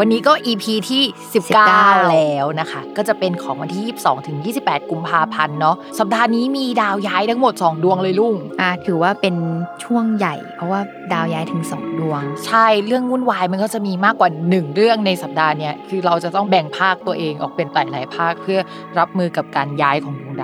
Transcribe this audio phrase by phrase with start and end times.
[0.00, 1.02] วันนี้ก็ EP ที่
[1.56, 9.34] 19 แล้วนะคะ ก็จะเป็นของวันที่ 22 ถึง 28 กุมภาพันธ์เนาะสัปดาห์นี้มีดาวย้ายทั้งหมด 2 ดวงเลยลุงอ่าถือว่าเป็น
[9.84, 10.80] ช่วงใหญ่ เพราะว่า
[11.12, 18.60] ดาวย้ายถึงสองดวง ใช่เรื่องวุ่นวายมันก็จะมีมากกว่า 1 เรื่องในสัปดาห์เนี้ยคือเราจะต้องแบ่งภาคตัวเองออกเป็นหลายๆภาคเพื่อ
[18.98, 20.43] รับมือกับการย้ายของดวงด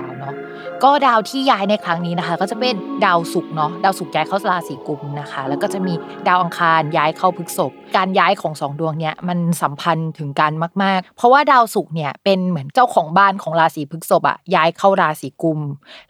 [0.83, 5.93] ก็ดาวที่ย้ายในครั้งนี้นะคะ ก็จะเป็นดาวศุกร์เนาะดาวศุกร์ย้ายเข้าราศีกุมนะคะ แล้วก็จะมี
[6.27, 10.51] ดาวอังคารย้ายเข้าพฤกษภการย้ายของสองดวงเนี้ยมันสัมพันธ์ถึงกัน
[10.83, 15.59] มาก ๆ เพราะว่าดาวศุกร์เนี่ยเป็นเหมือนเจ้าของบ้านของราศีพฤกษภอะย้ายเข้าราศีกุม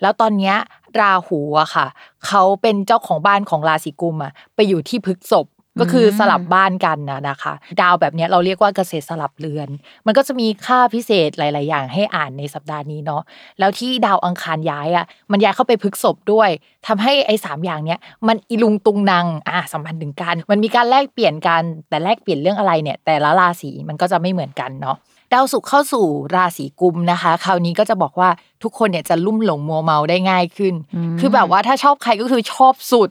[0.01, 0.55] แล้วตอนเนี้ย
[0.99, 1.85] ราหูอะค่ะ
[2.27, 5.45] เขาเป็นเจ้าของบ้านของราศีกุมอะไปอยู่ที่พฤกษภ
[5.79, 9.69] ก็คือสลับบ้านกันนะนะคะ ดาวแบบเนี้ยเราเรียกว่าเกษตรสลับเรือน
[10.05, 13.21] มันก็จะมีค่าพิเศษหลาย ๆ อย่างให้อ่านในสัปดาห์นี้เนาะ
[13.59, 16.49] แล้วที่ดาวอังคารย้ายอะมันย้ายเข้าไปพฤษภด้วย
[16.87, 24.97] ทำให้ไอ้สามอย่างเนี้ยมันอีลุงตุงนางอะสัมพันธ์ถึงกัน มันมีการแลกเปลี่ยนกันแต่แลกเปลี่ยนเรื่องอะไรเนี่ย แต่ละราศีมันก็จะไม่เหมือนกันเนาะ
[25.33, 26.05] ดาวศุกร์เข้าสู่
[26.35, 28.29] ราศีกุมนะคะ คราวนี้ก็จะบอกว่า
[28.63, 33.09] ทุกคนเนี่ยจะลุ่มหลงมัวเมาได้ง่ายขึ้นอืมคือแบบว่าถ้าชอบใครก็คือชอบสุด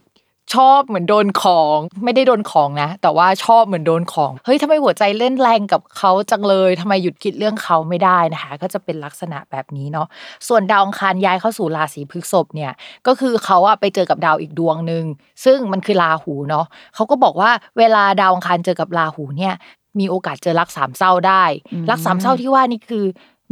[0.53, 10.07] ชอบเหมือนโดนของ ไม่ได้โดนของนะ แต่ว่าชอบเหมือนโดนของ เฮ้ยทำไมหัวใจเล่นแรงกับเขาจังเลยทำไมหยุดคิดเรื่องเขาไม่ได้นะคะ ก็จะเป็นลักษณะแบบนี้เนาะ
[10.47, 12.71] ส่วนดาวอังคารย้ายเข้าสู่ราศีพฤษภเนี่ย
[13.07, 15.03] ก็คือเขาอะไปเจอกับดาวอีกดวงหนึ่ง
[15.45, 19.53] ซึ่งมันคือราหูเนาะเขาก็บอกว่าเวลาดาวอังคารเจอกับราหูเนี่ย
[19.99, 23.05] มีโอกาสเจอรักสามเศร้าได้อืมรักสามเศร้าที่ว่านี่คือ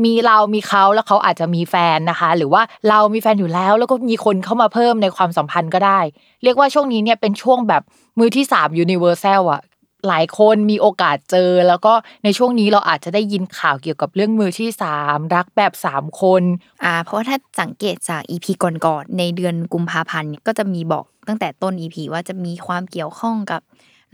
[0.04, 6.00] มีเรามีเขาแล้วเขาอาจจะมีแฟนนะคะ หรือว่าเรามีแฟนอยู่แล้ว แล้วก็มีคนเข้ามาเพิ่มในความสัมพันธ์ก็ได้
[6.44, 7.84] เรียกว่าช่วงนี้เนี่ยเป็นช่วงแบบ
[8.20, 9.62] มือที่สาม universal อะ
[10.08, 11.94] หลายคนมีโอกาสเจอ แล้วก็
[12.24, 16.44] ในช่วงนี้เราอาจจะได้ยินข่าวเกี่ยวกับเรื่องมือที่สามรักแบบสามคน
[16.84, 18.52] อ่าเพราะว่าถ้าสังเกตจากอีพี
[18.86, 23.62] ก่อนๆในเดือนกุมภาพันธ์เนี่ยก็จะมีบอกตั้งแต่ต้นอีพีว่าจะมีความเกี่ยวข้องกับ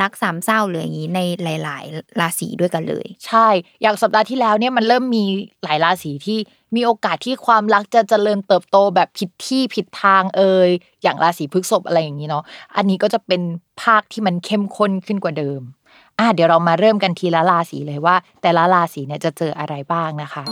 [0.02, 1.20] รักสามเศร้าหรืออย่างนี้ใน
[1.64, 3.48] หลาย ๆ ราศีด้วยกันเลย ใช่
[3.82, 5.24] อย่างสัปดาห์ที่แล้วเนี่ยมันเริ่มมี
[5.64, 6.40] หลายราศีที่
[6.76, 10.70] มีโอกาสที่ความรักจะเจริญเติบโตแบบผิดที่ผิดทางเอ่ย
[11.04, 12.44] อย่างราศีพฤษภอะไรอย่างนี้เนาะ
[12.76, 13.42] อันนี้ก็จะเป็น
[13.82, 15.62] ภาคที่มันเข้มข้นขึ้นกว่าเดิม
[16.20, 20.44] อะเดี๋ยวเรามาเริ่มกันทีละราศีเลยว่า แต่ละราศีเนี่ยจะเจออะไรบ้างนะคะ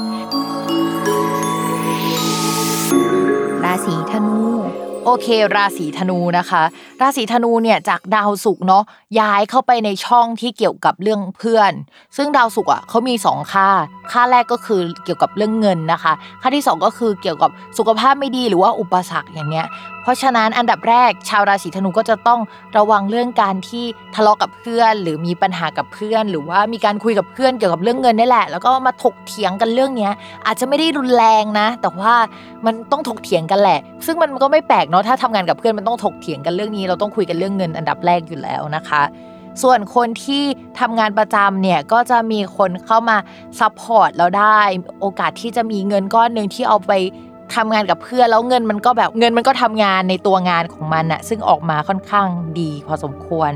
[3.63, 4.32] ราศีธนู
[5.05, 6.63] โอเค ราศีธนูนะคะ
[7.01, 8.83] ราศีธนูเนี่ยจากดาวศุกร์เนาะ
[9.19, 11.71] ย้ายเข้าไปในช่องที่เกี่ยวกับเรื่องเพื่อน
[12.17, 13.69] ซึ่งดาวศุกร์อะเขามีสองค่า
[14.11, 19.67] ค่าแรกก็คือเกี่ยวกับเรื่องเงินนะคะ ค่าที่สองก็คือเกี่ยวกับสุขภาพไม่ดีหรือว่าอุปสรรคอย่างเงี้ย
[20.03, 22.39] เพราะฉะนั้นอันดับแรกชาวราศีธนูก็จะต้อง
[22.77, 30.09] ระวังเรื่องการที่ทะเลาะกับเพื่อน หรือมีปัญหากับเพื่อน หรือว่ามีการคุยกับเพื่อนเกี่ยวกับเรื่องเงินนี่แหละ แล้วก็มาถกเถียงกันเรื่องนี้
[30.45, 32.13] อาจจะไม่ได้รุนแรงนะ แต่ว่า
[32.65, 39.03] มันต้องถกเถียงกันแหละ ซึ่งมันก็ไม่แปลกเนาะถ้าทำงานกับเพื่อนมันต้องถกเถียงกันเรื่องนี้ เราต้องคุยกันเรื่องเงินอันดับแรกอยู่แล้วนะคะ
[39.61, 40.43] ส่วนคนที่
[40.79, 43.17] ทำงานประจำเนี่ยก็จะมีคนเข้ามา
[43.59, 44.59] support เราได้
[45.01, 46.91] โอกาสที่จะมีเงินก้อนหนึ่งที่เอาไป
[47.55, 52.27] ทำงานกับเพื่อนแล้วเงินมันก็แบบเงินมันก็ทำงานในตัวงานของมันอะซึ่งออกมาค่อนข้าง
[52.59, 53.51] ดีพอสมควร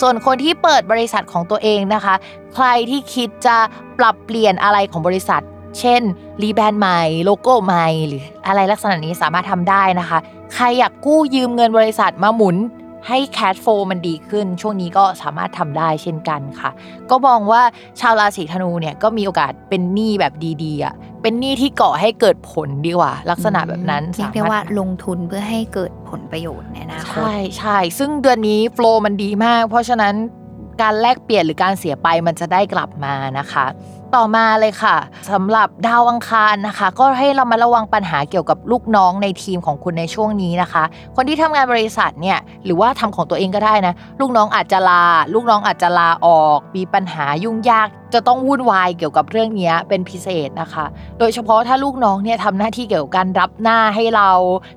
[0.00, 2.14] ส่วนคนที่เปิดบริษัทของตัวเองนะคะ
[2.54, 3.56] ใครที่คิดจะ
[3.98, 5.42] ปรับเปลี่ยนอะไรของบริษัท
[5.80, 6.02] เช่น
[6.42, 10.18] rebrand ใหม่โลโก้ใหม่หรืออะไรลักษณะนี้สามารถทำได้นะคะ
[10.54, 12.56] ใครอยากกู้ยืมเงินบริษัทมาหมุน
[13.08, 16.70] ให้ cash flowันดีขึ้น ช่วงนี้ก็สามารถทำได้เช่นกันค่ะ
[17.10, 17.62] ก็มองว่า
[18.00, 20.32] ชาวราศีธนูเนี่ยก็มีโอกาสเป็นหนี้แบบ
[20.62, 20.94] ดีๆอะ
[21.26, 30.14] เป็นหนี้ที่ก่อให้เกิดผลดีกว่า ลักษณะแบบนั้นเรียกได้ว่าลงทุนเพื่อให้เกิดผลประโยชน์ในอนาคตใช่ใช่ซึ่งเดือนนี้โฟลว์มันดีมาก เพราะฉะนั้น
[30.82, 33.66] การแลกเปลี่ยนหรือการเสียไปมันจะได้กลับมานะคะ
[34.16, 34.96] ต่อมาเลยค่ะ
[35.32, 40.84] สำหรับดาวอังคารนะคะ ก็ให้เรามาระวังปัญหาเกี่ยวกับลูกน้องในทีมของคุณในช่วงนี้นะคะ
[41.16, 45.02] คนที่ทำงานบริษัทเนี่ยหรือว่าทำของตัวเองก็ได้นะ ลูกน้องอาจจะลา
[45.34, 50.84] ลูกน้องอาจจะลาออก มีปัญหายุ่งยาก จะต้องวุ่นวายเกี่ยวกับเรื่องนี้เป็นพิเศษนะคะ
[51.18, 54.30] โดยเฉพาะถ้าลูกน้องเนี่ยทำหน้าที่เกี่ยวกับการรับหน้าให้เรา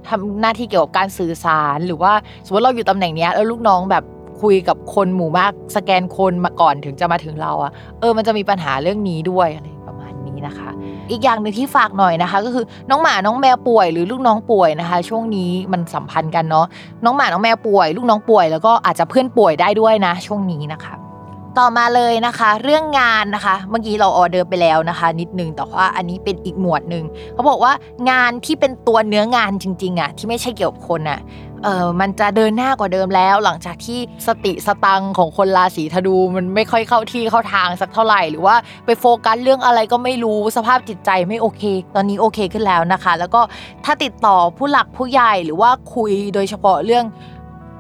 [0.09, 2.13] ทำหน้าที่เกี่ยวกับการสื่อสาร หรือว่า
[2.45, 4.03] สมมติเราอยู่ตำแหน่งเนี้ยแล้วลูกน้องแบบ
[4.41, 10.69] คุยกับคนหมู่มากสแกนคนมาก่อนถึงจะมาถึงเราอะเออมันจะมีปัญหาเรื่องนี้ด้วยอะไรประมาณนี้นะคะ
[11.11, 16.65] อีกอย่างหนึ่งที่ฝากหน่อยนะคะ ก็คือน้องหมาน้องแมวป่วยหรือลูกน้องป่วยนะคะ ช่วงนี้มันสัมพันธ์กันเนาะ
[17.05, 21.08] น้องหมาน้องแมวป่วย ลูกน้องป่วยแล้วก็อาจจะเพื่อนป่วยได้ด้วยนะ ช่วงนี้นะคะ
[21.59, 27.73] ต่อมาเลยนะคะ เรื่องงานนะคะ เมื่อกี้เราออเดอร์ไปแล้วนะคะ นิดนึงแต่ว่าอันนี้เป็นอีกหมวดหนึ่งเขาบอกว่า
[28.09, 31.19] งานที่เป็นตัวเนื้องานจริงๆอะที่ไม่ใช่เกี่ยวกับคนอะ
[31.63, 41.63] เออมันจะเดินหน้ากว่าเดิมแล้ว หลังจากที่สติสตังของคนราศีธนูมันไม่ค่อยเข้าที่เข้าทางสักเท่าไหร่ หรือว่าไปโฟกัสเรื่องอะไรก็ไม่รู้สภาพจิตใจไม่โอเค
[41.95, 43.41] ตอนนี้โอเคขึ้นแล้วนะคะ แล้วก็
[43.85, 47.05] ถ้าติดต่อผู้หลักผู้ใหญ่หรือว่าคุยโดยเฉพาะเรื่อง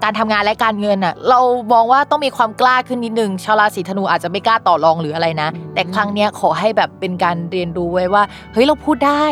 [0.03, 1.39] การทำงานและการเงินอะเรา
[1.73, 8.23] มองว่าต้องมีความกล้าขึ้นนิดนึงชาวราศีธนูอาจจะไม่กล้าต่อรองหรืออะไรนะ แต่ครั้งเนี้ยขอให้แบบเป็นการเรียนรู้ไว้ว่า
[8.53, 9.25] เฮ้ยเราพูดได้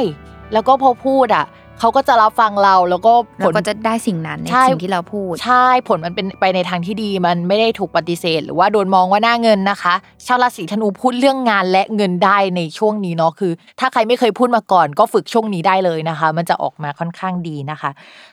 [0.54, 1.46] แล้วก็พอพูดอะ
[1.80, 9.94] เขาก็จะรับฟังเราแล้วก็ผเราลก็จะได้สิ่งนั้นในใช่สิ่งที่เราพูด ใช่ผลมันเป็นไปในทางที่ดีมันไม่ได้ถูกปฏิเสธ หรือว่าโดนมองว่าหน้าเงินนะคะ
[10.26, 17.92] ชาวราศีธนูพูดเรื่องงานและเงินได้ในช่วงนี้เนาะคือ ถ้าใครไม่เคยพูดมาก่อนก็ฝึกช่วงนี้ได้เลยนะคะ มันจะออกมาค่อนข้างดีนะคะ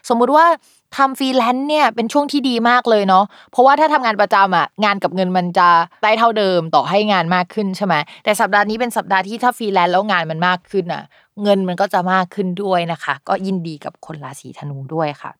[0.09, 0.45] สมมุติว่า
[0.97, 5.69] ทำฟรีแลนซ์เนี่ยเป็นช่วงที่ดีมากเลยเนาะเพราะว่าถ้าทำงานประจำอะงานกับเงินมันจะ
[6.03, 11.03] ได้เท่าเดิมต่อให้งานมากขึ้นใช่ไหมแต่สัปดาห์นี้เป็นสัปดาห์ที่ถ้าฟรีแลนซ์แล้วงานมันมากขึ้นอะ
[11.43, 15.31] เงินมันก็จะมากขึ้นด้วยนะคะ ก็ยินดีกับคนราศีธนูด้วยค่ะ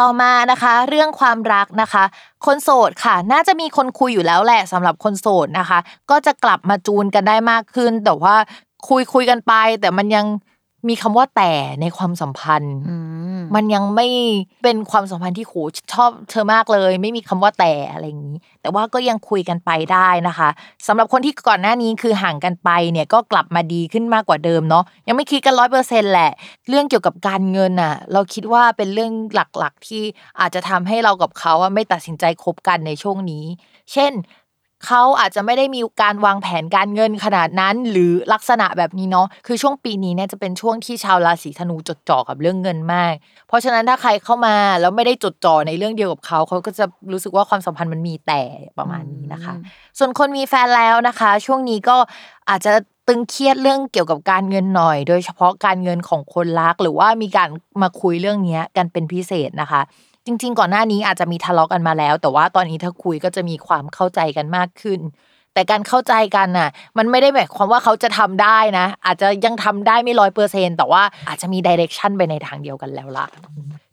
[0.00, 2.04] ต่อมานะคะเรื่องความรักนะคะ
[2.46, 5.78] คนโสดค่ะ น่าจะมีคนคุยอยู่แล้วแหละสำหรับคนโสดนะคะ
[6.10, 8.34] ก็จะกลับมาจูนกันได้มากขึ้น แต่ว่า
[8.88, 10.26] คุยคุยกันไป แต่มันยัง
[10.88, 12.76] มีคำว่าแต่ในความสัมพันธ์
[13.54, 14.06] มันยังไม่
[14.64, 15.54] เป็นความสัมพันธ์ที่โห
[15.92, 20.48] ชอบเธอมากเลย ไม่มีคำว่าแต่อะไรอย่างนี้ แต่ว่าก็ยังคุยกันไปได้นะคะ
[20.86, 26.30] สำหรับคนที่ก่อนหน้านี้คือห่างกันไปเนี่ยก็กลับมาดีขึ้นมากกว่าเดิมเนาะยังไม่คิดกันร้อยเปอร์เซ็นแหละ
[26.68, 30.02] เรื่องเกี่ยวกับการเงินอะ เราคิดว่าเป็นเรื่องหลักๆที่
[30.40, 33.44] อาจจะทำให้เรากับเขาอะไม่ตัดสินใจคบกันในช่วงนี้
[33.92, 34.12] เช่น
[34.86, 43.14] เขาอาจจะไม่ได้มีการวางแผนการเงินขนาดนั้น หรือลักษณะแบบนี้เนาะคือช่วงปีนี้เนี่ยจะเป็นช่วงที่ชาวราศีธนูจดจ่อกับเรื่องเงินมาก
[43.48, 48.42] เพราะฉะนั้นถ้าใครเข้ามาแล้วไม่ได้จดจ่อในเรื่องเดียวกับเขาเขาก็จะรู้สึกว่าความสัมพันธ์มันมีแต่
[48.78, 49.54] ประมาณนี้นะคะ
[49.98, 51.96] ส่วนคนมีแฟนแล้วนะคะ ช่วงนี้ก็
[52.50, 52.72] อาจจะ
[53.08, 57.48] ตึงเครียดเรื่องเกี่ยวกับการเงินหน่อย โดยเฉพาะการเงินของคนรัก หรือว่ามีการ
[57.82, 59.80] มาคุยเรื่องเนี้ยกันเป็นพิเศษนะคะ
[60.26, 65.00] จริง ๆ ก่อนหน้านี้อาจจะมีทะเลาะกันมาแล้ว แต่ว่าตอนนี้ถ้าคุยก็จะมีความเข้าใจกันมากขึ้น
[65.54, 73.26] แต่การเข้าใจกันน่ะ มันไม่ได้หมายความว่าเขาจะทำได้นะ อาจจะยังทำได้ไม่ร้อยเปอร์เซ็นแต่ว่าอาจจะมีดิเรกชันไปในทางเดียวกันแล้วล่ะ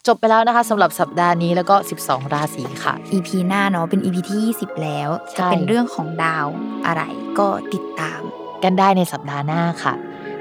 [0.07, 6.47] จบไปแล้วนะคะสำหรับสัปดาห์นี้แล้วก็ 12 ราศีค่ะ EP หน้าเนาะเป็น EP ที่20 แล้วใช่จะเป็นเรื่องของดาว
[6.85, 7.01] อะไร
[7.39, 8.21] ก็ติดตาม
[8.63, 9.93] กันได้ในสัปดาห์หน้าค่ะ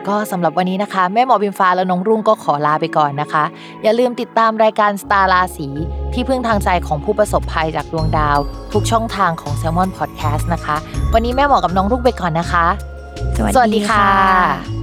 [0.09, 3.45] ก็สำหรับวันนี้นะคะ แม่หมอบิมฟ้าและน้องรุ่งก็ขอลาไปก่อนนะคะ
[3.83, 5.69] อย่าลืมติดตามรายการสตาร์ราศี
[6.13, 8.39] ที่พึ่งทางใจของผู้ประสบภัยจากดวงดาว
[8.73, 10.77] ทุกช่องทางของ s ซ l m o n Podcast นะคะ
[11.15, 12.67] วันนี้แม่หมอกับน้องรุ่งไปก่อนนะคะ
[13.37, 14.76] สวัสสวัสดีดีค่ะค่ะ